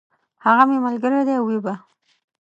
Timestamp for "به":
1.65-1.73